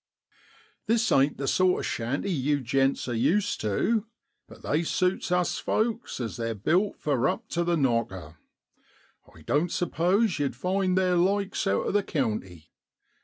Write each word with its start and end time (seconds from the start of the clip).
'This 0.87 1.11
ain't 1.11 1.37
the 1.37 1.47
sort 1.47 1.81
of 1.81 1.85
shanty 1.85 2.31
yew 2.31 2.59
gents 2.59 3.07
are 3.07 3.13
used 3.13 3.61
tu, 3.61 4.07
but 4.47 4.63
they 4.63 4.81
suits 4.81 5.31
us 5.31 5.59
folks 5.59 6.19
as 6.19 6.37
they're 6.37 6.55
built 6.55 6.97
for 6.97 7.27
up 7.29 7.47
to 7.49 7.63
the 7.63 7.77
knocker. 7.77 8.37
I 9.31 9.43
doan't 9.43 9.71
suppose 9.71 10.39
yow'd 10.39 10.55
find 10.55 10.97
theer 10.97 11.17
likes 11.17 11.67
out 11.67 11.85
o' 11.85 11.91
the 11.91 12.01
county. 12.01 12.71